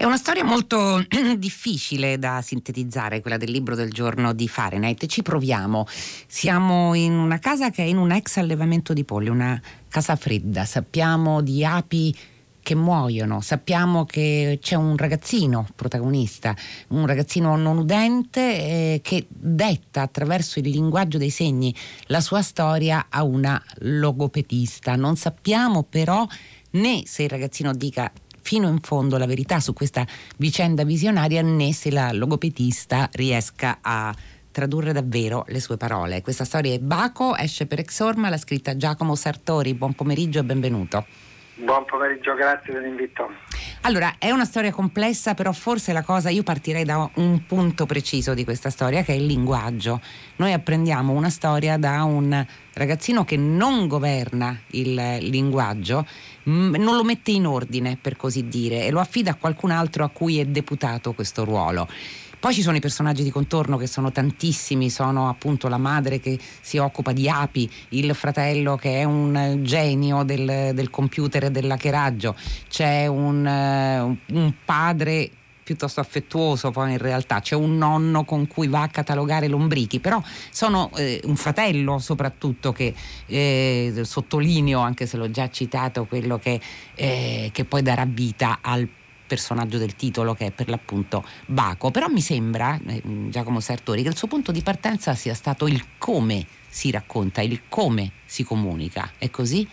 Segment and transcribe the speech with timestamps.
[0.00, 1.04] È una storia molto
[1.36, 5.04] difficile da sintetizzare, quella del libro del giorno di Fahrenheit.
[5.04, 5.86] Ci proviamo.
[6.26, 9.60] Siamo in una casa che è in un ex allevamento di polli, una
[9.90, 10.64] casa fredda.
[10.64, 12.16] Sappiamo di api
[12.62, 16.56] che muoiono, sappiamo che c'è un ragazzino protagonista,
[16.88, 21.74] un ragazzino non udente eh, che detta attraverso il linguaggio dei segni
[22.06, 24.96] la sua storia a una logopedista.
[24.96, 26.26] Non sappiamo però
[26.70, 28.10] né se il ragazzino dica
[28.42, 34.14] fino in fondo la verità su questa vicenda visionaria né se la logopedista riesca a
[34.50, 36.22] tradurre davvero le sue parole.
[36.22, 39.74] Questa storia è Baco, esce per Exorma, l'ha scritta Giacomo Sartori.
[39.74, 41.29] Buon pomeriggio e benvenuto.
[41.62, 43.30] Buon pomeriggio, grazie dell'invito.
[43.82, 48.32] Allora, è una storia complessa, però forse la cosa, io partirei da un punto preciso
[48.32, 50.00] di questa storia, che è il linguaggio.
[50.36, 56.06] Noi apprendiamo una storia da un ragazzino che non governa il linguaggio,
[56.44, 60.08] non lo mette in ordine, per così dire, e lo affida a qualcun altro a
[60.08, 61.88] cui è deputato questo ruolo.
[62.40, 66.38] Poi ci sono i personaggi di contorno che sono tantissimi, sono appunto la madre che
[66.62, 72.34] si occupa di api, il fratello che è un genio del, del computer e dell'hackeraggio,
[72.66, 75.30] c'è un, un padre
[75.70, 80.20] piuttosto affettuoso poi in realtà, c'è un nonno con cui va a catalogare lombrichi, però
[80.50, 82.92] sono eh, un fratello soprattutto che
[83.26, 86.60] eh, sottolineo, anche se l'ho già citato, quello che,
[86.96, 88.88] eh, che poi darà vita al
[89.30, 94.08] personaggio del titolo che è per l'appunto Baco, però mi sembra, eh, Giacomo Sartori, che
[94.08, 99.12] il suo punto di partenza sia stato il come si racconta, il come si comunica,
[99.18, 99.68] è così?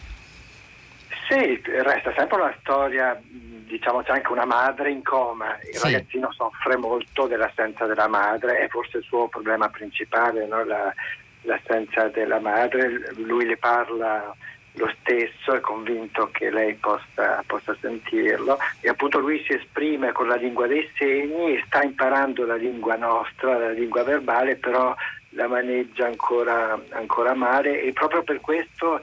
[1.28, 5.92] Sì, resta sempre una storia, diciamo c'è anche una madre in coma, il sì.
[5.92, 10.64] ragazzino soffre molto dell'assenza della madre, è forse il suo problema principale, no?
[10.64, 10.94] La,
[11.42, 14.36] l'assenza della madre, lui le parla
[14.78, 20.28] lo stesso, è convinto che lei possa, possa, sentirlo e appunto lui si esprime con
[20.28, 24.96] la lingua dei segni, sta imparando la lingua nostra, la lingua verbale, però
[25.32, 29.00] la maneggia ancora, ancora male e proprio per questo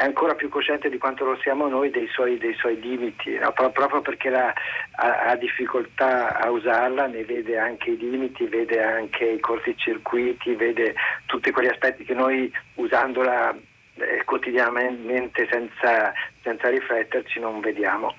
[0.00, 3.52] è ancora più cosciente di quanto lo siamo noi dei suoi, dei suoi limiti, no?
[3.52, 4.50] proprio perché la,
[4.92, 10.94] ha, ha, difficoltà a usarla, ne vede anche i limiti, vede anche i corticircuiti, vede
[11.26, 13.54] tutti quegli aspetti che noi usandola
[14.00, 16.12] eh, quotidianamente senza,
[16.42, 18.14] senza rifletterci non vediamo.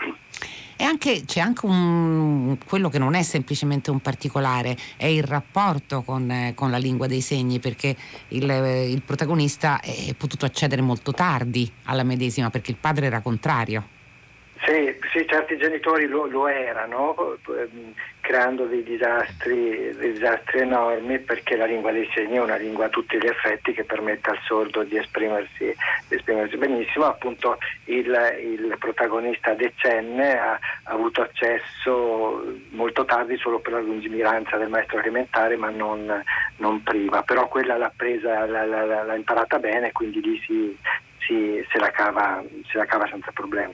[0.82, 6.02] E anche, c'è anche un, quello che non è semplicemente un particolare, è il rapporto
[6.02, 7.96] con, eh, con la lingua dei segni, perché
[8.30, 8.50] il,
[8.90, 14.00] il, protagonista è potuto accedere molto tardi alla medesima, perché il padre era contrario.
[14.64, 21.56] Sì, sì certi genitori lo, lo erano, ehm, creando dei disastri, dei disastri, enormi perché
[21.56, 24.84] la lingua dei segni è una lingua a tutti gli effetti che permette al sordo
[24.84, 25.76] di esprimersi,
[26.08, 27.06] di esprimersi benissimo.
[27.06, 28.06] Appunto il,
[28.40, 35.00] il protagonista decenne ha, ha, avuto accesso molto tardi solo per la lungimiranza del maestro
[35.00, 36.24] elementare ma non,
[36.58, 40.78] non prima, però quella l'ha presa, l'ha, l'ha, l'ha imparata bene quindi lì si,
[41.26, 43.74] si, se, la cava, se la cava senza problemi.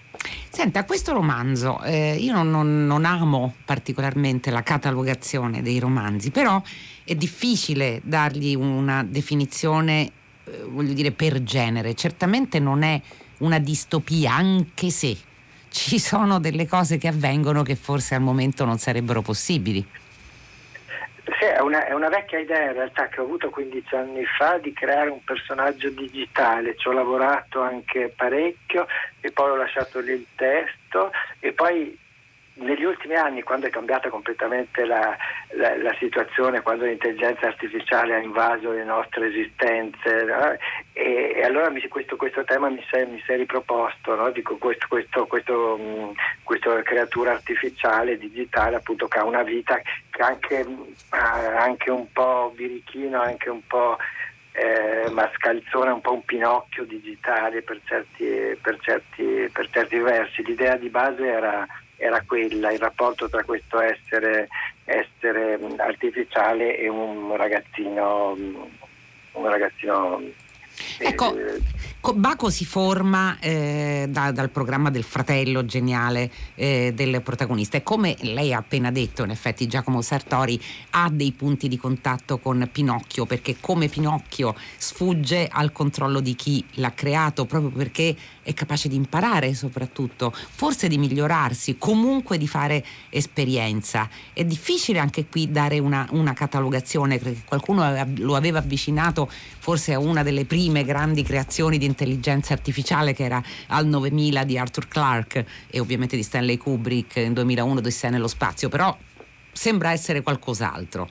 [0.50, 6.62] Senta, questo romanzo, eh, io non, non, non, amo particolarmente la catalogazione dei romanzi, però
[7.04, 10.12] è difficile dargli una definizione,
[10.46, 11.94] eh, voglio dire, per genere.
[11.94, 13.00] Certamente non è
[13.40, 15.16] una distopia, anche se
[15.70, 19.86] ci sono delle cose che avvengono che forse al momento non sarebbero possibili.
[21.28, 24.58] Sì, è una, è una, vecchia idea in realtà che ho avuto 15 anni fa
[24.60, 28.88] di creare un personaggio digitale, ci ho lavorato anche parecchio
[29.20, 31.12] e poi ho lasciato lì il testo
[31.42, 32.00] e poi
[32.58, 35.16] negli ultimi anni, quando è cambiata completamente la,
[35.52, 40.58] la, la, situazione, quando l'intelligenza artificiale ha invaso le nostre esistenze, no?
[40.94, 44.30] e, e, allora mi, questo, questo, tema mi si è riproposto, no?
[44.32, 44.88] Dico, questo,
[45.28, 46.14] questo, mh,
[46.44, 49.80] questa creatura artificiale, digitale, appunto, che ha una vita
[50.10, 50.66] che anche,
[51.10, 53.98] anche un po' birichino, anche un po'
[54.54, 60.44] eh, mascalzone, un po' un pinocchio digitale per certi, per certi, per certi versi.
[60.44, 61.68] L'idea di base era
[61.98, 64.48] era quella, il rapporto tra questo essere,
[64.86, 70.22] essere artificiale e un ragazzino, un ragazzino
[71.00, 71.62] Ecco, eh,
[72.14, 78.16] Baco si forma eh, da, dal programma del fratello geniale eh, del protagonista e come
[78.22, 80.62] lei ha appena detto, in effetti Giacomo Sartori
[80.92, 86.64] ha dei punti di contatto con Pinocchio perché come Pinocchio sfugge al controllo di chi
[86.76, 92.86] l'ha creato proprio perché è capace di imparare soprattutto, forse di migliorarsi, comunque di fare
[93.10, 94.08] esperienza.
[94.32, 97.84] È difficile anche qui dare una, una catalogazione perché qualcuno
[98.16, 103.42] lo aveva avvicinato forse a una delle prime grandi creazioni di l'intelligenza artificiale che era
[103.68, 108.70] al 9000 di Arthur Clarke e ovviamente di Stanley Kubrick nel 2001 Odissea nello spazio,
[108.70, 108.96] però
[109.52, 111.10] sembra essere qualcos'altro.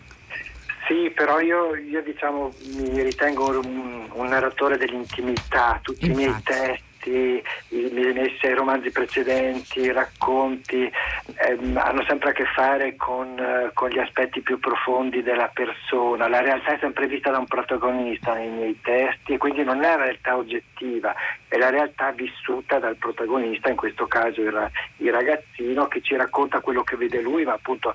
[0.86, 6.22] Sì, però io, io diciamo, mi ritengo un, un narratore dell'intimità, tutti Infatti.
[6.22, 10.90] i miei testi i, i miei sei romanzi precedenti, racconti,
[11.34, 16.28] ehm, hanno sempre a che fare con, eh, con, gli aspetti più profondi della persona.
[16.28, 19.96] La realtà è sempre vista da un protagonista nei miei testi e quindi non è
[19.96, 21.14] la realtà oggettiva,
[21.48, 26.60] è la realtà vissuta dal protagonista, in questo caso il, il ragazzino che ci racconta
[26.60, 27.94] quello che vede lui, ma appunto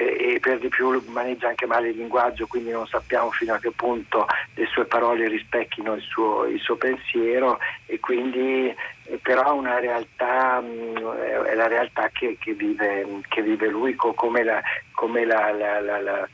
[0.00, 3.70] e, per di più maneggia anche male il linguaggio, quindi non sappiamo fino a che
[3.70, 8.74] punto le sue parole rispecchino il suo, il suo pensiero e quindi
[9.20, 14.62] però una realtà, è la realtà che, che, vive, che vive, lui come la,
[14.92, 16.28] come la, la, la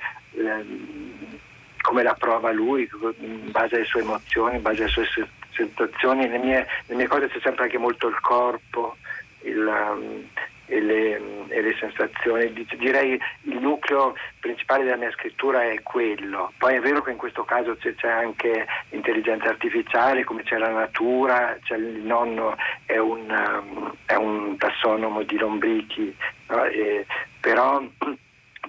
[1.80, 2.88] come la prova lui
[3.20, 6.26] in base alle sue emozioni, in base alle sue sensazioni.
[6.26, 8.96] Nelle mie, nelle mie cose c'è sempre anche molto il corpo,
[9.42, 10.26] il,
[10.66, 12.52] e le, e le, sensazioni.
[12.76, 16.52] Direi il nucleo principale della mia scrittura è quello.
[16.58, 20.70] Poi è vero che in questo caso c'è, c'è anche intelligenza artificiale, come c'è la
[20.70, 26.14] natura, c'è il nonno è un, è un tassonomo di lombrichi,
[26.48, 26.64] no?
[26.64, 27.06] e,
[27.40, 27.82] però,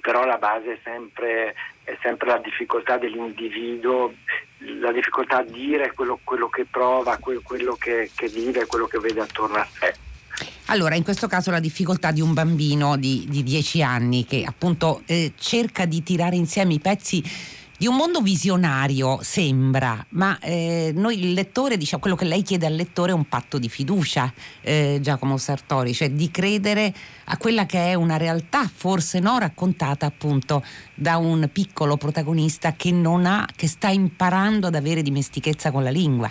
[0.01, 4.13] però, la base è sempre, è sempre, la difficoltà dell'individuo,
[4.79, 8.99] la difficoltà a dire quello, quello che prova, quello, quello che, che vive, quello che
[8.99, 10.05] vede attorno a sé.
[10.69, 15.01] Allora, in questo caso la difficoltà di un bambino di, di 10 anni che appunto
[15.05, 17.23] eh, cerca di tirare insieme i pezzi
[17.77, 22.65] di un mondo visionario sembra, ma eh, noi il lettore, diciamo, quello che lei chiede
[22.65, 26.93] al lettore è un patto di fiducia, eh, Giacomo Sartori, cioè di credere
[27.25, 30.63] a quella che è una realtà, forse no, raccontata appunto
[30.95, 35.91] da un piccolo protagonista che non ha, che sta imparando ad avere dimestichezza con la
[35.91, 36.29] lingua.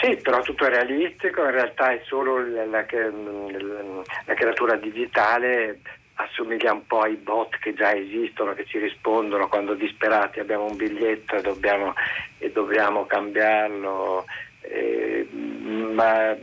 [0.00, 5.78] Sì, però tutto è realistico, in realtà è solo la, la, la creatura digitale
[6.14, 10.76] assomiglia un po' ai bot che già esistono, che ci rispondono quando disperati abbiamo un
[10.76, 11.94] biglietto e dobbiamo,
[12.38, 14.24] e dobbiamo cambiarlo.
[14.62, 16.36] Eh, ma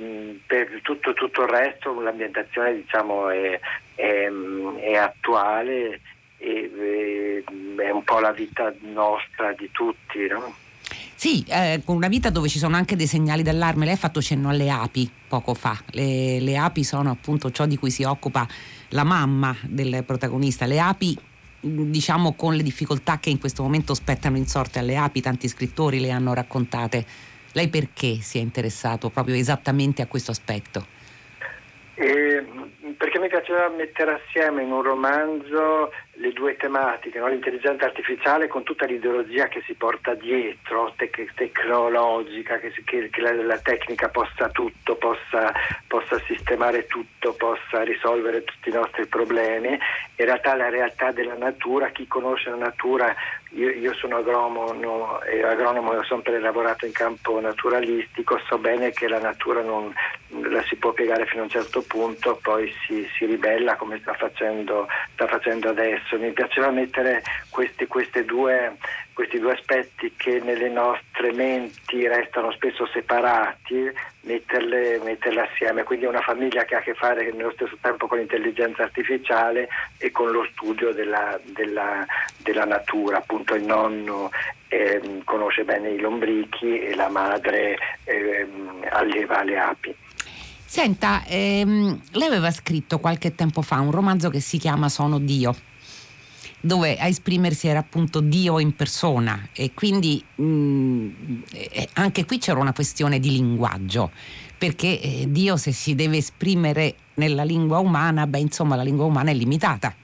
[0.46, 3.60] per tutto, tutto, il resto l'ambientazione diciamo, è,
[3.96, 4.30] è,
[4.80, 6.02] è attuale
[6.40, 7.44] e
[7.78, 10.28] è un po' la vita nostra di tutti.
[10.28, 10.66] No?
[11.20, 13.86] Sì, eh, una vita dove ci sono anche dei segnali d'allarme.
[13.86, 15.76] Lei ha fatto cenno alle api poco fa.
[15.90, 18.48] Le, le api sono appunto ciò di cui si occupa
[18.90, 20.68] la mamma del protagonista.
[20.68, 21.18] Le api
[21.60, 26.00] diciamo con le difficoltà che in questo momento spettano in sorte alle api, tanti scrittori
[26.00, 27.04] le hanno raccontate.
[27.54, 30.86] Lei perché si è interessato proprio esattamente a questo aspetto?
[31.96, 32.46] Eh,
[32.96, 37.28] perché mi piaceva mettere assieme in un romanzo le due tematiche, no?
[37.28, 43.34] l'intelligenza artificiale con tutta l'ideologia che si porta dietro, tec- tecnologica, che, che, che la,
[43.34, 45.54] la, tecnica possa tutto, possa,
[45.86, 49.70] possa, sistemare tutto, possa risolvere tutti i nostri problemi.
[49.70, 53.16] In realtà la realtà della natura, chi conosce la natura,
[53.52, 58.92] io, io sono agronomo, no, e agronomo ho sempre lavorato in campo naturalistico, so bene
[58.92, 59.94] che la natura non
[60.30, 64.14] la si può piegare fino a un certo punto, poi si, si ribella come sta
[64.14, 67.86] facendo, sta facendo adesso senso, mi piaceva mettere questi,
[68.26, 68.78] due,
[69.14, 76.22] questi due aspetti che nelle nostre menti restano spesso separati, metterle, metterle assieme, quindi una
[76.22, 80.48] famiglia che ha a che fare nello stesso tempo con l'intelligenza artificiale e con lo
[80.52, 82.06] studio della, della,
[82.38, 84.30] della natura, appunto il nonno
[84.70, 88.48] eh, conosce bene i lombrichi e la madre eh,
[88.90, 89.96] alleva le api.
[90.70, 95.56] Senta, ehm, lei aveva scritto qualche tempo fa un romanzo che si chiama Sono Dio
[96.68, 101.10] dove a esprimersi era appunto Dio in persona e quindi mh, mm,
[101.94, 104.12] anche qui c'era una questione di linguaggio,
[104.56, 109.32] perché eh, Dio se si deve esprimere nella lingua umana, beh insomma la lingua umana
[109.32, 109.96] è limitata.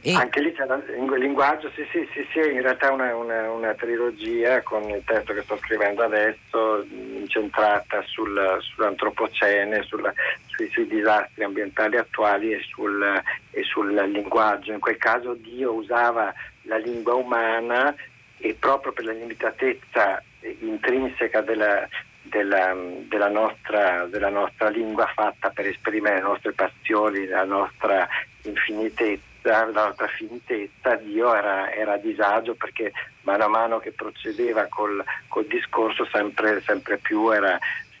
[0.00, 0.14] E...
[0.14, 4.62] Anche lì c'è il linguaggio, sì, sì, sì, sì, in realtà una, una, una, trilogia
[4.62, 10.14] con il testo che sto scrivendo adesso, incentrata sul, sull'antropocene, sulla,
[10.58, 13.22] sui, sui, disastri ambientali attuali e sul,
[13.52, 14.72] e sul linguaggio.
[14.72, 17.94] In quel caso Dio usava la lingua umana
[18.38, 21.88] e proprio per la limitatezza intrinseca della,
[22.22, 22.76] della,
[23.08, 28.08] della, nostra, della, nostra, lingua fatta per esprimere le nostre passioni, la nostra
[28.42, 35.02] infinitezza la finitezza, Dio era, era, a disagio perché mano a mano che procedeva col,
[35.28, 37.58] col discorso sempre, sempre più era,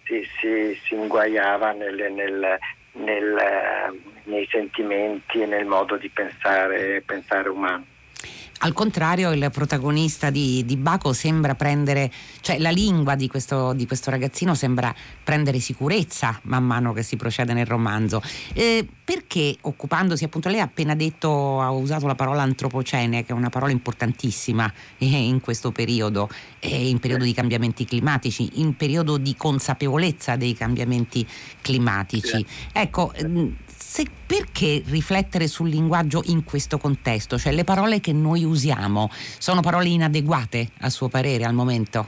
[0.08, 2.58] si, si, si, inguaiava nel, nel,
[2.92, 7.84] nel, nei sentimenti e nel modo di pensare, pensare umano.
[8.60, 12.10] Al contrario, il protagonista di, di, Baco sembra prendere,
[12.40, 17.14] cioè la lingua di questo, di questo, ragazzino sembra prendere sicurezza man mano che si
[17.14, 18.20] procede nel romanzo.
[18.54, 23.34] Eh, perché occupandosi, appunto, lei ha appena detto, ha usato la parola antropocene, che è
[23.34, 29.18] una parola importantissima eh, in questo periodo, eh, in periodo di cambiamenti climatici, in periodo
[29.18, 31.24] di consapevolezza dei cambiamenti
[31.62, 32.44] climatici.
[32.72, 33.12] Ecco,
[33.88, 37.38] se, perché riflettere sul linguaggio in questo contesto?
[37.38, 42.06] Cioè le parole che noi usiamo sono parole inadeguate a suo parere al momento?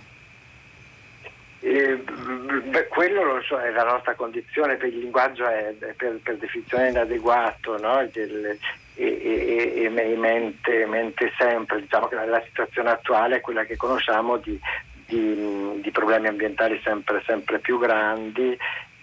[1.60, 6.20] Eh, beh, quello lo so, è la nostra condizione, per il linguaggio è, è per,
[6.22, 8.06] per, definizione inadeguato no?
[8.12, 8.58] Del,
[8.94, 14.36] e, e, e mente, mente, sempre, diciamo che la situazione attuale è quella che conosciamo
[14.36, 14.60] di,
[15.06, 18.54] di, di problemi ambientali sempre, sempre più grandi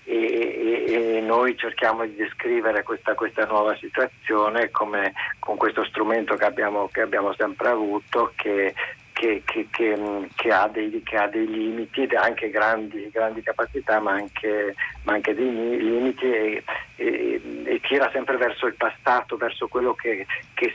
[0.10, 6.46] e, e, noi cerchiamo di descrivere questa, questa nuova situazione come, con questo strumento che
[6.46, 8.74] abbiamo, che abbiamo sempre avuto che,
[9.12, 15.34] che, che ha, dei, ha, dei, limiti, anche grandi, grandi capacità ma anche, ma anche,
[15.34, 16.64] dei limiti e,
[16.96, 20.26] e, tira sempre verso il passato, verso quello che,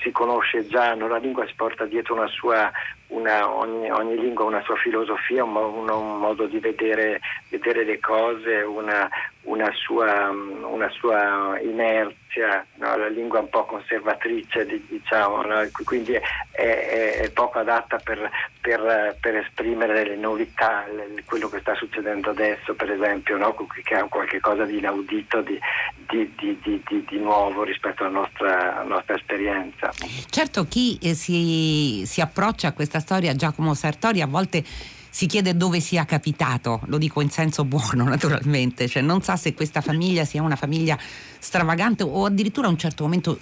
[0.03, 0.95] si conosce già.
[0.95, 2.71] La lingua si porta dietro una sua,
[3.13, 7.85] una, ogni, ogni, lingua ha una sua filosofia, un, un, un modo di vedere, vedere
[7.85, 9.09] le cose, una,
[9.43, 12.97] una, sua, una sua, inerzia, no?
[12.97, 15.69] la lingua un po' conservatrice, diciamo, no?
[15.85, 20.85] quindi è, è, è, poco adatta per, per, per, esprimere le novità,
[21.25, 23.55] quello che sta succedendo adesso, per esempio, no?
[23.83, 25.59] che ha qualcosa di inaudito, di,
[26.07, 29.91] di, di, di nuovo rispetto alla nostra, nostra esperienza.
[30.31, 34.65] Certo, chi eh, si, si approccia a questa storia Giacomo Sartori a volte
[35.15, 39.53] si chiede dove sia capitato, lo dico in senso buono naturalmente, cioè non sa se
[39.53, 40.99] questa famiglia sia una famiglia
[41.39, 43.39] stravagante o addirittura a un certo momento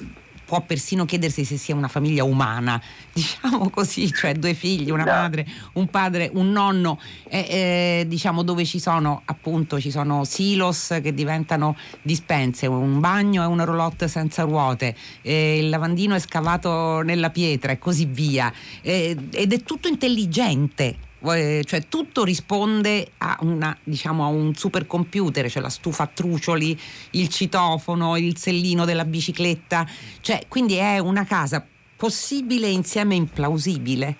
[0.51, 2.83] può persino chiedersi se sia una famiglia umana,
[3.15, 8.65] diciamo così, cioè due figli, una madre, un padre, un nonno, eh, eh, diciamo dove
[8.65, 14.43] ci sono appunto ci sono silos che diventano dispense, un bagno e una roulotte senza
[14.43, 18.53] ruote, eh, il lavandino è scavato nella pietra e così via,
[18.83, 25.69] ed è tutto intelligente cioè tutto risponde a, una, diciamo, a un supercomputer, cioè la
[25.69, 26.79] stufa a trucioli,
[27.11, 29.87] il citofono, il sellino della bicicletta,
[30.21, 31.65] cioè, quindi è una casa
[31.97, 34.17] possibile insieme implausibile.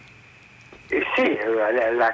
[1.23, 1.37] Sì,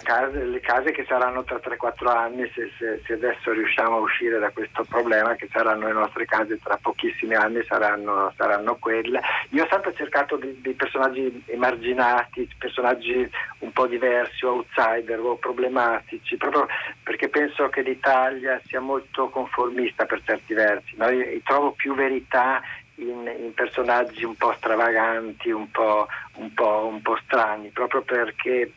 [0.02, 4.40] casa, le case che saranno tra 3-4 anni, se, se, se, adesso riusciamo a uscire
[4.40, 9.20] da questo problema, che saranno le nostre case tra pochissimi anni, saranno, saranno quelle.
[9.50, 16.36] Io ho sempre cercato dei personaggi emarginati, personaggi un po' diversi o outsider o problematici,
[16.36, 16.66] proprio
[17.04, 20.96] perché penso che l'Italia sia molto conformista per certi versi.
[20.96, 21.08] No?
[21.10, 22.60] Io, io trovo più verità
[22.96, 28.72] in, in, personaggi un po' stravaganti, un po', un, po', un po', strani, proprio perché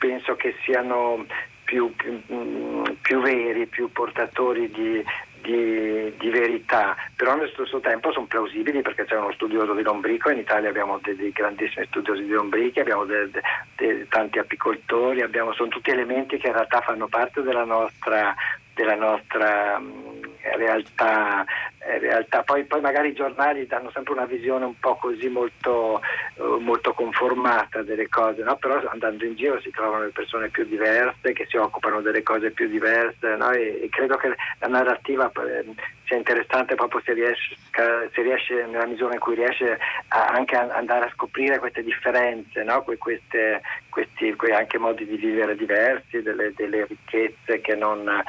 [0.00, 1.26] penso che siano
[1.62, 5.04] più, più, mm, più veri, più portatori di,
[5.42, 10.30] di, di, verità, però allo stesso tempo sono plausibili perché c'è uno studioso di lombrico,
[10.30, 13.42] in Italia abbiamo dei, dei grandissimi studiosi di lombrichi, abbiamo de, de,
[13.76, 18.34] de, tanti apicoltori, abbiamo, sono tutti elementi che in realtà fanno parte della nostra,
[18.74, 21.44] della nostra um, realtà
[21.82, 22.42] eh, realtà.
[22.42, 26.00] Poi, poi, magari i giornali danno sempre una visione un po' così molto,
[26.34, 28.56] uh, molto conformata delle cose, no?
[28.56, 32.50] però andando in giro si trovano le persone più diverse che si occupano delle cose
[32.50, 33.50] più diverse no?
[33.52, 35.64] e, e, credo che la narrativa eh,
[36.04, 39.78] sia interessante proprio se riesce, se riesce, nella misura in cui riesce
[40.08, 42.82] a, anche a andare a scoprire queste differenze, no?
[42.82, 48.22] que, queste, questi anche modi di vivere diversi, delle, delle ricchezze che non,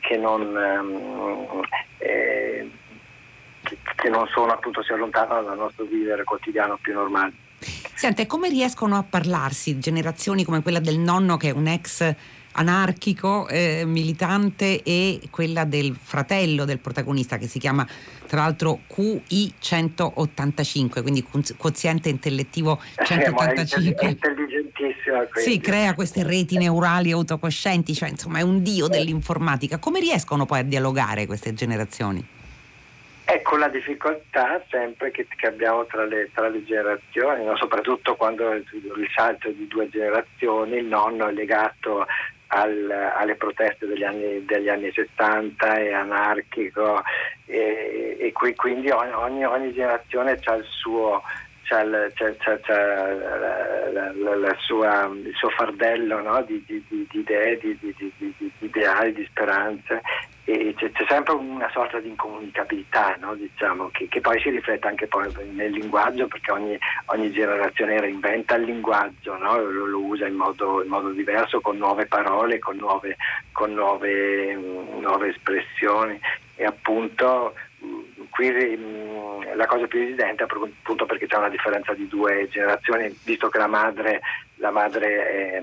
[0.00, 1.45] che non um,
[1.98, 2.70] eh,
[3.96, 7.32] che non sono appunto si allontanano dal nostro vivere quotidiano più normale.
[7.58, 12.14] Sente, come riescono a parlarsi generazioni come quella del nonno che è un ex
[12.56, 17.86] anarchico, eh, militante e quella del fratello del protagonista che si chiama
[18.26, 21.24] tra l'altro QI 185, quindi
[21.56, 24.06] quoziente intellettivo 185.
[24.06, 25.24] È intelligentissima.
[25.26, 25.50] Quindi.
[25.50, 29.78] Sì, crea queste reti neurali autocoscienti, cioè insomma è un dio dell'informatica.
[29.78, 32.34] Come riescono poi a dialogare queste generazioni?
[33.28, 37.56] Ecco la difficoltà sempre che, che abbiamo tra le, tra le generazioni, no?
[37.56, 42.06] soprattutto quando il, il salto di due generazioni, il nonno è legato
[42.48, 47.02] al, alle proteste degli anni, degli anni, 70, è anarchico
[47.46, 51.22] e, e qui, quindi ogni, ogni, generazione ha il suo,
[51.64, 51.84] c'ha
[52.14, 56.42] c'ha, c'ha, la, la, la sua, il suo fardello no?
[56.42, 57.78] di, di, di, idee, di,
[58.60, 60.02] ideali, di speranze
[60.46, 63.34] c'è, c'è, sempre una sorta di incomunicabilità, no?
[63.34, 65.08] diciamo, che, che, poi si riflette anche
[65.52, 69.58] nel linguaggio, perché ogni, ogni generazione reinventa il linguaggio, no?
[69.58, 73.16] lo, lo, usa in modo, in modo, diverso, con nuove parole, con nuove,
[73.50, 76.18] con nuove, nuove espressioni
[76.54, 77.54] e appunto
[78.30, 83.48] qui mh, la cosa più evidente appunto perché c'è una differenza di due generazioni, visto
[83.48, 84.20] che la madre,
[84.56, 85.62] la madre è,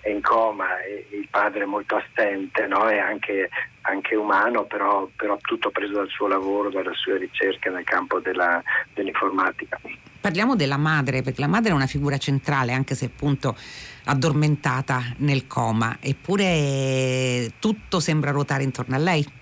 [0.00, 2.88] è, in coma e il padre è molto assente, no?
[2.88, 3.48] è anche,
[3.82, 8.62] anche umano, però, però, tutto preso dal suo lavoro, dalle sue ricerche nel campo della,
[8.94, 9.78] dell'informatica.
[10.20, 13.56] Parliamo della madre, perché la madre è una figura centrale, anche se appunto
[14.04, 19.38] addormentata nel coma, eppure tutto sembra ruotare intorno a lei.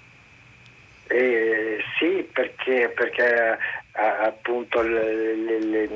[1.10, 3.58] Eh, sì, perché, perché
[3.98, 5.88] appunto le, le,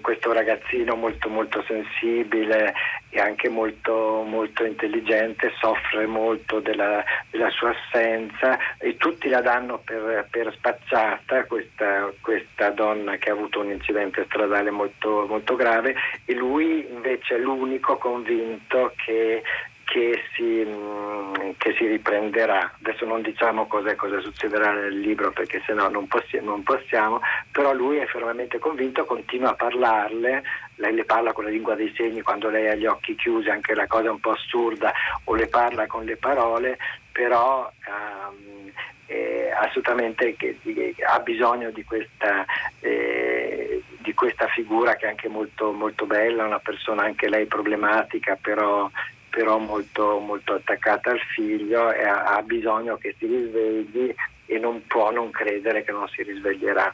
[0.00, 2.72] questo ragazzino molto, molto sensibile
[3.10, 9.78] e anche molto, molto intelligente soffre molto della, della, sua assenza e tutti la danno
[9.78, 15.96] per, per spacciata questa, questa, donna che ha avuto un incidente stradale molto, molto grave
[16.24, 19.42] e lui invece è l'unico convinto che
[19.90, 22.74] che si, mm, che si, riprenderà.
[22.80, 27.20] Adesso non diciamo cosa, succederà nel libro perché sennò non, possi- non possiamo,
[27.50, 30.44] però lui è fermamente convinto, continua a parlarle,
[30.76, 33.74] lei le parla con la lingua dei segni quando lei ha gli occhi chiusi, anche
[33.74, 34.92] la cosa un po' assurda,
[35.24, 36.78] o le parla con le parole,
[37.10, 38.70] però um,
[39.06, 42.44] eh, assolutamente che, che ha bisogno di questa,
[42.78, 48.38] eh, di questa, figura che è anche molto, molto bella, una persona anche lei problematica,
[48.40, 48.88] però
[49.30, 54.14] però molto, molto attaccata al figlio e ha, bisogno che si risvegli
[54.46, 56.92] e non può non credere che non si risveglierà.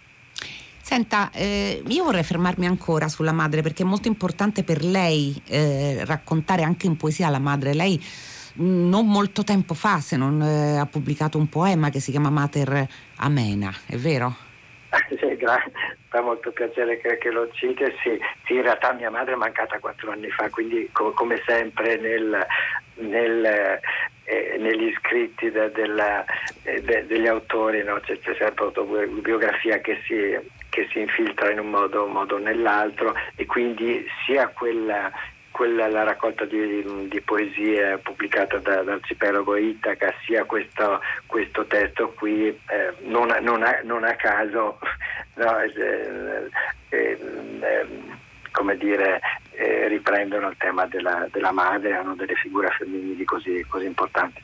[0.80, 6.04] Senta, eh, io vorrei fermarmi ancora sulla madre perché è molto importante per lei eh,
[6.04, 7.74] raccontare anche in poesia la madre.
[7.74, 8.00] Lei
[8.60, 12.30] mm, non molto tempo fa, se non eh, ha pubblicato un poema che si chiama
[12.30, 14.45] Mater Amena, è vero?
[15.18, 15.72] sì, grazie,
[16.08, 17.84] fa molto piacere che, che lo citi.
[18.02, 21.96] Sì, sì, in realtà mia madre è mancata quattro anni fa, quindi co- come sempre
[21.96, 22.46] nel,
[22.94, 23.80] nel,
[24.24, 26.24] eh, negli scritti de, della,
[26.64, 28.00] eh, de, degli autori no?
[28.00, 30.36] c'è, c'è, sempre autobiografia che si,
[30.68, 35.12] che si infiltra in un modo o nell'altro e quindi sia quella
[35.56, 42.12] quella la raccolta di, di poesie pubblicata da, da Arcipelago Itaca, sia questo, questo testo
[42.12, 44.78] qui, eh, non, non, a, non, a, caso,
[45.36, 46.50] no, eh,
[46.90, 47.18] eh,
[47.60, 48.18] ehm,
[48.50, 49.18] come dire,
[49.52, 54.42] eh, riprendono il tema della, della madre, hanno delle figure femminili così, così importanti.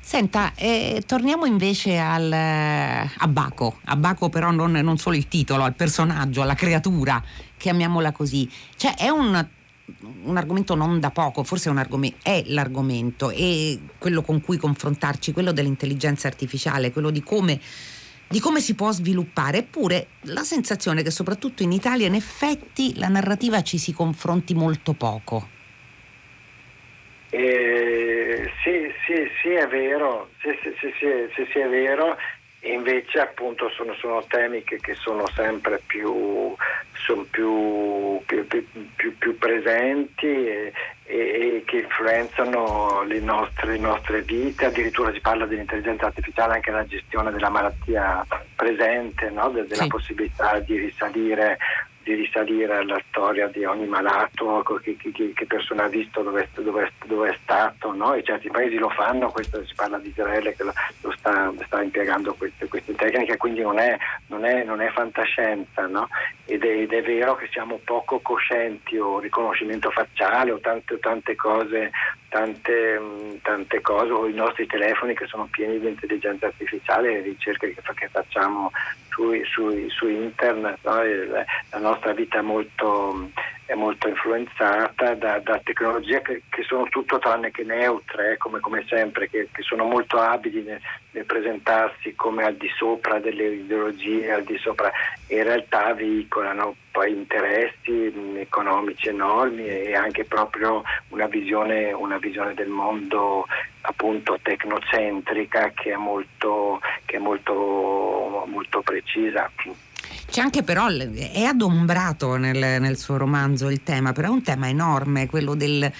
[0.00, 5.62] Senta, eh, torniamo invece al, a Baco, a Baco però non, non, solo il titolo,
[5.62, 7.22] al personaggio, alla creatura,
[7.56, 8.50] chiamiamola così.
[8.74, 9.58] Cioè è un
[10.24, 15.32] un argomento non da poco, forse è, argom- è, l'argomento e quello con cui confrontarci,
[15.32, 17.60] quello dell'intelligenza artificiale, quello di come,
[18.28, 23.08] di come si può sviluppare, eppure la sensazione che soprattutto in Italia in effetti la
[23.08, 25.48] narrativa ci si confronti molto poco.
[27.30, 30.92] Eh, sì, sì, sì, è vero, sì, sì, sì,
[31.34, 32.16] sì, sì, è vero
[32.62, 36.54] invece appunto sono, sono temi che, che, sono sempre più,
[36.92, 40.72] sono più, più, più, presenti e,
[41.04, 46.70] e, e, che influenzano le nostre, le nostre, vite, addirittura si parla dell'intelligenza artificiale anche
[46.70, 49.48] nella gestione della malattia presente, no?
[49.48, 49.88] De, della sì.
[49.88, 51.58] possibilità di risalire
[52.10, 56.90] di risalire alla storia di ogni malato, che, che, che persona ha visto, dove, dove,
[57.04, 58.14] dove è stato, no?
[58.14, 61.82] e certi paesi lo fanno, questo si parla di Israele che lo, lo sta, sta,
[61.82, 63.96] impiegando queste, queste, tecniche, quindi non è,
[64.26, 66.08] non è, non è fantascienza, no?
[66.46, 71.36] ed, è, ed, è, vero che siamo poco coscienti o riconoscimento facciale o tante, tante
[71.36, 71.90] cose
[72.30, 77.20] tante, mm, tante, cose, o i nostri telefoni che sono pieni di intelligenza artificiale, le
[77.20, 78.70] ricerche che, facciamo
[79.10, 81.02] su, su, su internet, no?
[81.02, 83.28] la nostra vita molto,
[83.70, 88.58] è molto influenzata da, da tecnologie che, che, sono tutto tranne che neutre, eh, come,
[88.58, 90.80] come, sempre, che, che, sono molto abili nel,
[91.12, 94.90] nel, presentarsi come al di sopra delle ideologie, al di sopra,
[95.28, 102.70] in realtà veicolano poi interessi economici enormi e anche proprio una visione, una visione del
[102.70, 103.46] mondo
[103.82, 109.48] appunto tecnocentrica che è molto, che è molto, molto precisa.
[110.30, 114.68] C'è anche però, è adombrato nel, nel, suo romanzo il tema, però è un tema
[114.68, 115.90] enorme, quello del,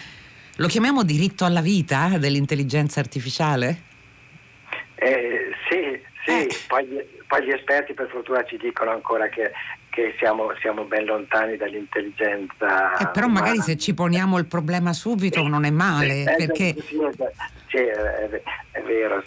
[0.56, 3.82] lo chiamiamo diritto alla vita dell'intelligenza artificiale?
[4.94, 6.48] Eh, sì, sì, eh.
[6.68, 6.86] Poi,
[7.26, 9.50] poi, gli esperti per fortuna ci dicono ancora che
[9.90, 12.96] che siamo, siamo, ben lontani dall'intelligenza.
[12.96, 16.22] Eh, però magari se ci poniamo il problema subito non è male.
[16.22, 16.74] Eh, perché...
[16.80, 16.96] Sì,
[17.66, 19.22] Sì, è, è vero,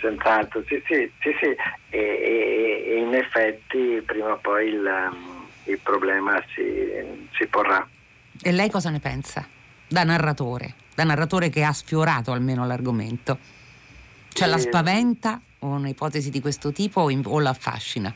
[0.00, 1.56] senz'altro, sì, sì, sì, sì.
[1.90, 6.62] E, e, e, in effetti prima o poi il, um, il problema si,
[7.36, 7.86] si porrà.
[8.40, 9.46] E lei cosa ne pensa?
[9.88, 13.38] Da narratore, da narratore che ha sfiorato almeno l'argomento.
[14.32, 18.14] Cioè la spaventa un'ipotesi di questo tipo o, in, o la affascina?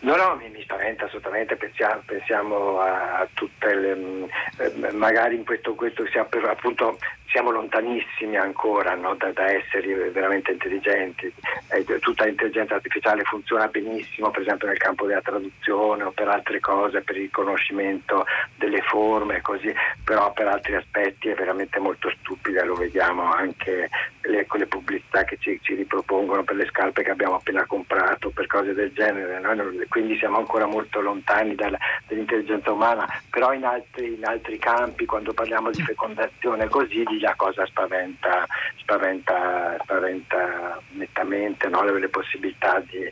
[0.00, 5.44] No, no, mi, mi spaventa assolutamente, pensiamo, pensiamo a, a, tutte le, eh, magari in
[5.44, 6.98] questo, questo siamo, appunto,
[7.32, 11.32] siamo lontanissimi ancora no, da, da, esseri veramente intelligenti,
[11.68, 16.60] eh, tutta l'intelligenza artificiale funziona benissimo per esempio nel campo della traduzione o per altre
[16.60, 19.72] cose, per il riconoscimento delle forme, così,
[20.04, 23.88] però per altri aspetti è veramente molto stupida, lo vediamo anche
[24.22, 28.30] le, con le pubblicità che ci, ci, ripropongono per le scarpe che abbiamo appena comprato,
[28.30, 29.70] per cose del genere, no?
[29.88, 35.32] quindi siamo ancora molto lontani dalla, dall'intelligenza umana, però in altri, in altri, campi, quando
[35.32, 41.82] parliamo di fecondazione così, la cosa spaventa, spaventa, spaventa nettamente no?
[41.84, 43.10] le, le, possibilità di,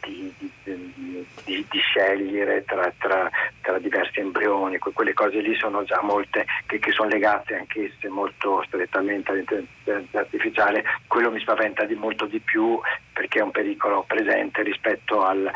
[0.00, 3.28] di, di, di, di scegliere tra, tra,
[3.62, 8.62] tra, diversi embrioni, quelle cose lì sono già molte che, che sono legate anch'esse molto
[8.66, 12.78] strettamente all'intelligenza artificiale, quello mi spaventa di molto di più
[13.12, 15.50] perché è un pericolo presente rispetto al,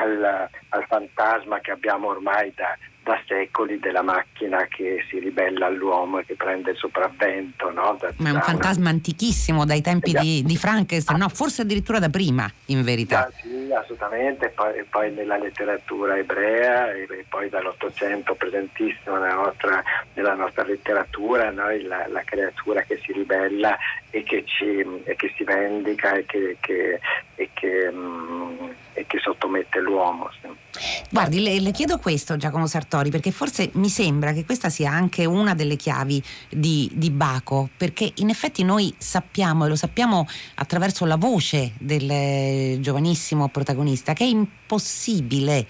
[0.00, 6.18] al, al fantasma che abbiamo ormai da, da secoli della macchina che si ribella all'uomo
[6.18, 7.70] e che prende il sopravvento.
[7.70, 7.96] No?
[8.00, 8.90] Da, Ma è un fantasma una...
[8.90, 10.24] antichissimo dai tempi esatto.
[10.24, 13.30] di, di, Frankenstein, no, forse addirittura da prima in verità.
[13.40, 19.82] sì, assolutamente, poi, poi, nella letteratura ebrea e, e poi dall'Ottocento presentissimo nella nostra,
[20.14, 21.64] nella nostra letteratura, no?
[21.86, 23.76] la, la, creatura che si ribella
[24.14, 24.64] e che, ci,
[25.02, 27.00] e che si vendica e che, che,
[27.34, 30.30] e che, mm, e sottomette l'uomo.
[30.40, 31.02] Sì.
[31.10, 35.24] Guardi, le, le, chiedo questo Giacomo Sartori perché forse mi sembra che questa sia anche
[35.24, 41.04] una delle chiavi di, di Baco, perché in effetti noi sappiamo e lo sappiamo attraverso
[41.06, 45.66] la voce del giovanissimo protagonista che è impossibile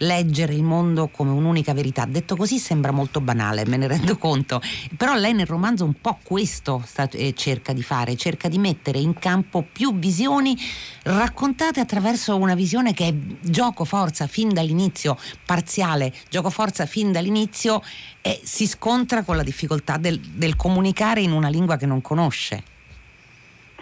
[0.00, 2.04] leggere il mondo come un'unica verità.
[2.04, 4.60] Detto così sembra molto banale, me ne rendo conto,
[4.96, 8.98] però lei nel romanzo un po' questo sta, eh, cerca di fare, cerca di mettere
[8.98, 10.56] in campo più visioni
[11.04, 17.82] raccontate attraverso una visione che è gioco forza fin dall'inizio, parziale, gioco forza fin dall'inizio
[18.20, 22.78] e si scontra con la difficoltà del, del comunicare in una lingua che non conosce.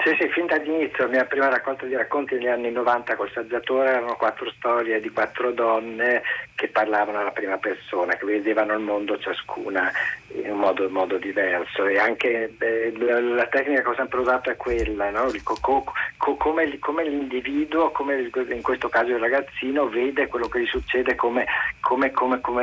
[0.04, 3.88] Sì, sì, fin dall'inizio, la mia prima raccolta di racconti negli anni 90 col saggiatore
[3.88, 6.22] erano quattro storie di quattro donne
[6.54, 9.90] che parlavano alla prima persona, che vedevano il mondo ciascuna
[10.34, 14.56] in un modo, modo diverso e anche eh, la, tecnica che ho sempre usato è
[14.56, 15.32] quella, no?
[15.42, 20.66] co, co, come, come, l'individuo, come in questo caso il ragazzino, vede quello che gli
[20.66, 21.46] succede, come,
[21.80, 22.12] come,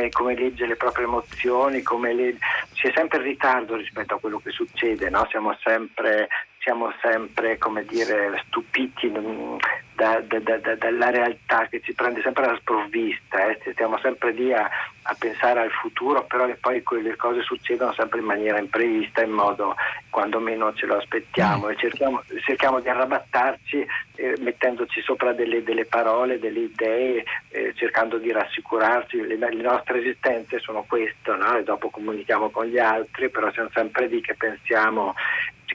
[0.10, 2.38] come legge le proprie emozioni, le,
[2.74, 5.28] si è sempre in ritardo rispetto a quello che succede, no?
[5.30, 6.30] siamo sempre
[6.66, 9.58] siamo sempre come dire, stupiti mm,
[9.94, 13.60] da, da, da, dalla realtà che ci prende sempre alla sprovvista, eh?
[13.72, 14.68] stiamo sempre lì a,
[15.04, 19.76] a, pensare al futuro, però poi quelle cose succedono sempre in maniera imprevista, in modo
[20.10, 21.70] quando meno ce lo aspettiamo mm.
[21.70, 28.18] e cerchiamo, cerchiamo di arrabattarci eh, mettendoci sopra delle, delle, parole, delle idee, eh, cercando
[28.18, 31.58] di rassicurarci, le, le, nostre esistenze sono questo, no?
[31.58, 35.14] e dopo comunichiamo con gli altri, però siamo sempre lì che pensiamo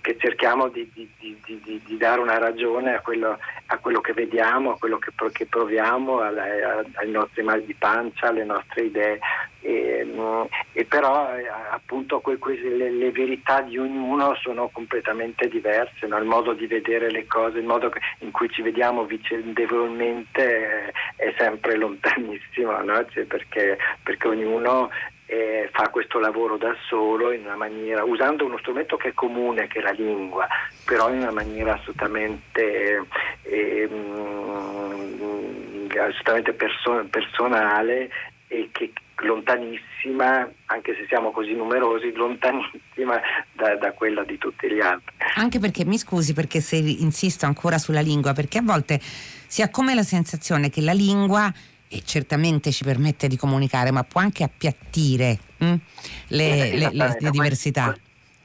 [0.00, 4.72] che cerchiamo di, di, di, di, dare una ragione a quello, a quello, che vediamo,
[4.72, 9.18] a quello che, che proviamo, a, a, ai nostri mal di pancia, alle nostre idee.
[9.62, 15.48] E, mm, e però eh, appunto que, que, le, le, verità di ognuno sono completamente
[15.48, 16.16] diverse, no?
[16.16, 21.76] il modo di vedere le cose, il modo in cui ci vediamo vicendevolmente è sempre
[21.76, 23.04] lontanissimo, no?
[23.10, 24.88] cioè perché, perché ognuno
[25.30, 29.82] eh, fa questo lavoro da solo maniera, usando uno strumento che è comune, che è
[29.82, 30.48] la lingua,
[30.84, 33.06] però in una maniera assolutamente,
[33.42, 33.88] eh,
[35.96, 38.10] assolutamente perso- personale
[38.48, 43.20] e che lontanissima, anche se siamo così numerosi, lontanissima
[43.52, 45.14] da, da, quella di tutti gli altri.
[45.36, 49.70] Anche perché, mi scusi perché se insisto ancora sulla lingua, perché a volte si ha
[49.70, 51.52] come la sensazione che la lingua
[51.92, 55.76] e certamente ci permette di comunicare, ma può anche appiattire mh, hm,
[56.28, 57.96] le, le, le, diversità.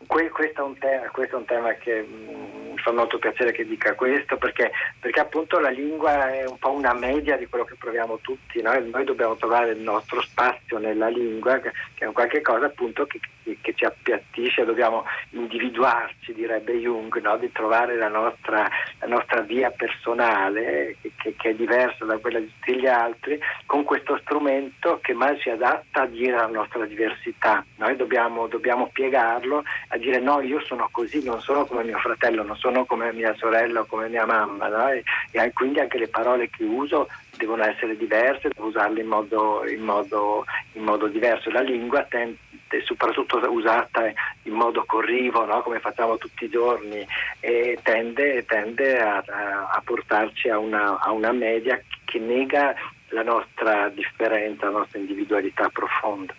[0.08, 3.65] Questo è un tema, questo è un tema che mm, mi fa molto piacere che
[3.65, 7.75] dica questo perché, perché, appunto la lingua è un po' una media di quello che
[7.79, 8.77] proviamo tutti, no?
[8.77, 13.19] noi dobbiamo trovare il nostro spazio nella lingua che è un qualche cosa appunto che,
[13.61, 17.38] che ci appiattisce, dobbiamo individuarci, direbbe Jung, no?
[17.38, 22.51] di trovare la nostra, la nostra via personale che, che, è diversa da quella di
[22.59, 27.63] tutti gli altri con questo strumento che mai si adatta a dire la nostra diversità,
[27.77, 32.43] noi dobbiamo, dobbiamo piegarlo a dire no, io sono così, non sono come mio fratello,
[32.43, 34.89] non sono come mia sorella o come mia mamma, no?
[34.89, 39.67] e, e, quindi anche le parole che uso devono essere diverse, devo usarle in modo,
[39.67, 41.49] in modo, in modo diverso.
[41.51, 42.38] La lingua tende
[42.84, 44.12] soprattutto usata
[44.43, 45.62] in modo corrivo, no?
[45.62, 47.06] come facciamo tutti i giorni,
[47.39, 52.73] e tende, tende a, a, portarci a una, a una media che nega
[53.10, 56.34] la nostra differenza, la nostra individualità profonda.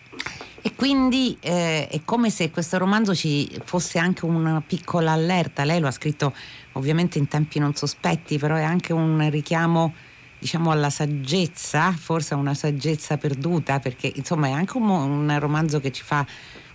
[0.67, 5.63] E quindi eh, è come se questo romanzo ci fosse anche una piccola allerta.
[5.63, 6.35] Lei lo ha scritto
[6.73, 9.95] ovviamente in tempi non sospetti, però è anche un richiamo
[10.41, 15.93] diciamo alla saggezza, forse una saggezza perduta, perché insomma è anche un, un romanzo che
[15.93, 16.27] ci fa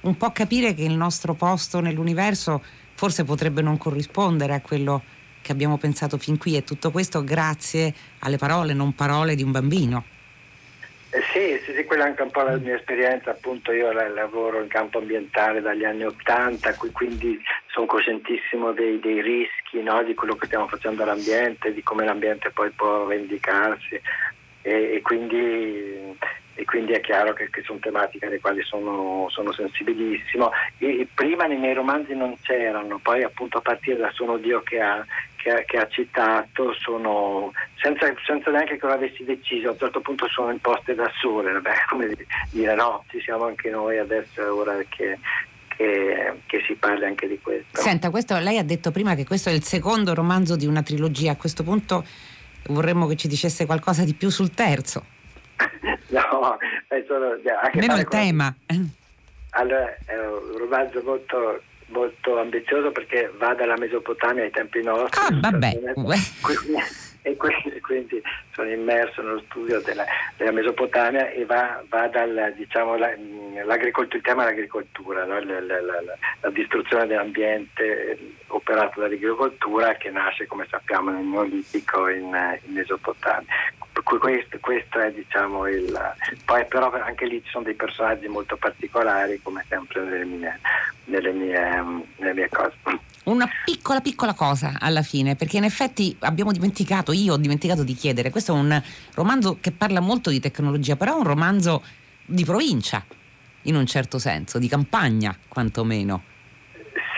[0.03, 5.03] un po' capire che il nostro posto nell'universo forse potrebbe non corrispondere a quello
[5.41, 9.51] che abbiamo pensato fin qui e tutto questo grazie alle parole, non parole di un
[9.51, 10.20] bambino.
[11.13, 14.61] Eh sì, sì, sì, quella è anche un po' la mia esperienza, appunto io lavoro
[14.61, 20.03] in campo ambientale dagli anni Ottanta, quindi sono coscientissimo dei, dei rischi no?
[20.03, 23.99] di quello che stiamo facendo all'ambiente, di come l'ambiente poi può vendicarsi
[24.61, 26.15] e, e, quindi,
[26.53, 30.51] e quindi, è chiaro che, che, sono tematiche alle quali sono, sono sensibilissimo.
[30.77, 34.79] E, prima nei miei romanzi non c'erano, poi appunto a partire da Sono Dio che
[34.79, 35.05] ha
[35.41, 37.51] che, che ha citato sono,
[37.81, 41.51] senza, senza, neanche che lo avessi deciso, a un certo punto sono imposte da sole,
[41.51, 42.15] Vabbè, come
[42.51, 45.17] dire no, ci siamo anche noi adesso è ora che,
[45.75, 47.81] che, che, si parli anche di questo.
[47.81, 51.31] Senta, questo, lei ha detto prima che questo è il secondo romanzo di una trilogia,
[51.31, 52.05] a questo punto
[52.67, 55.05] vorremmo che ci dicesse qualcosa di più sul terzo.
[56.09, 58.53] no, è solo, anche Meno il tema.
[59.53, 65.19] Allora, è un romanzo molto molto ambizioso perché va dalla Mesopotamia ai tempi nostri.
[65.21, 65.79] Ah, vabbè.
[67.23, 68.21] e quindi, quindi,
[68.53, 70.05] sono immerso nello studio della,
[70.37, 75.39] della Mesopotamia e va, va dal, diciamo, la, il tema dell'agricoltura, no?
[75.39, 75.79] la, la,
[76.41, 83.45] la, distruzione dell'ambiente operato dall'agricoltura che nasce, come sappiamo, nel Neolitico in, in Mesopotamia.
[84.03, 85.97] Questo, questo, è diciamo il.
[86.43, 90.59] Poi però anche lì ci sono dei personaggi molto particolari, come sempre nelle mie,
[91.11, 91.83] nelle mie,
[92.17, 92.73] nelle mie cose.
[93.23, 97.93] Una piccola piccola cosa alla fine, perché in effetti abbiamo dimenticato, io ho dimenticato di
[97.93, 98.81] chiedere, questo è un
[99.13, 101.83] romanzo che parla molto di tecnologia, però è un romanzo
[102.25, 103.05] di provincia,
[103.63, 106.23] in un certo senso, di campagna quantomeno.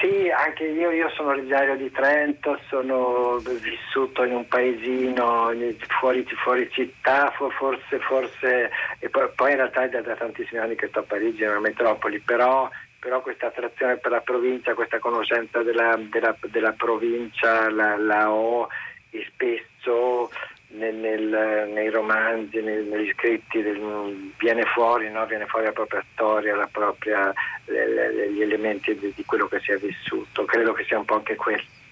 [0.02, 5.52] Sì, anche io, io sono originario di Trento, sono vissuto in un paesino
[5.98, 10.76] fuori, fuori città, forse, forse, e poi, poi in realtà è da, da tantissimi anni
[10.76, 12.70] che sto a Parigi, nella metropoli, però
[13.04, 18.70] però questa attrazione per la provincia, questa conoscenza della, della, della provincia la, la, ho
[19.10, 20.32] e spesso
[20.70, 25.26] nel, nel, nei romanzi, nel, negli scritti del, viene, fuori, no?
[25.26, 27.34] viene fuori la propria storia, la propria,
[27.66, 30.46] le, le, gli elementi di, di quello che si è vissuto.
[30.46, 31.83] Credo che sia un po' anche questo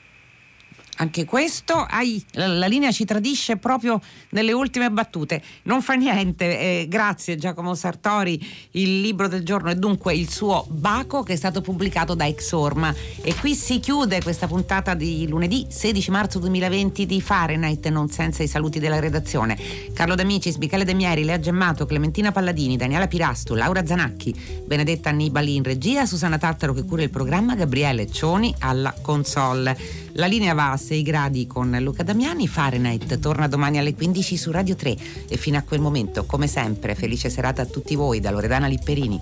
[0.97, 5.41] anche questo, ai, la, linea ci tradisce proprio nelle ultime battute.
[5.63, 8.39] Non fa niente, eh, grazie Giacomo Sartori,
[8.71, 12.93] il libro del giorno è dunque il suo Baco che è stato pubblicato da Exorma
[13.21, 18.43] e qui si chiude questa puntata di lunedì 16 marzo 2020 di Fahrenheit, non senza
[18.43, 19.57] i saluti della redazione.
[19.93, 24.33] Carlo D'Amicis, Michele De Mieri, Lea Gemmato, Clementina Palladini, Daniela Pirastu, Laura Zanacchi,
[24.65, 30.09] Benedetta Annibali in regia, Susanna Tattaro che cura il programma, Gabriele Cioni alla console.
[30.15, 34.51] La linea va a 6 gradi con Luca Damiani, Fahrenheit torna domani alle 15 su
[34.51, 34.97] Radio 3
[35.29, 39.21] e fino a quel momento, come sempre, felice serata a tutti voi da Loredana Lipperini.